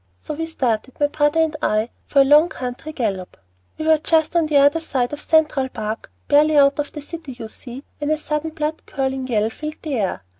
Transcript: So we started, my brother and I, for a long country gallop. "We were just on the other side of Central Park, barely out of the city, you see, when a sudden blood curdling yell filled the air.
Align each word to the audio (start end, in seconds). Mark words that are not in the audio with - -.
So 0.17 0.33
we 0.33 0.47
started, 0.47 0.99
my 0.99 1.09
brother 1.09 1.41
and 1.41 1.55
I, 1.61 1.91
for 2.07 2.21
a 2.21 2.25
long 2.25 2.49
country 2.49 2.91
gallop. 2.91 3.37
"We 3.77 3.85
were 3.85 3.99
just 3.99 4.35
on 4.35 4.47
the 4.47 4.57
other 4.57 4.79
side 4.79 5.13
of 5.13 5.21
Central 5.21 5.69
Park, 5.69 6.11
barely 6.27 6.57
out 6.57 6.79
of 6.79 6.91
the 6.91 7.03
city, 7.03 7.33
you 7.33 7.47
see, 7.47 7.83
when 7.99 8.09
a 8.09 8.17
sudden 8.17 8.49
blood 8.49 8.83
curdling 8.87 9.27
yell 9.27 9.51
filled 9.51 9.79
the 9.83 9.99
air. 9.99 10.23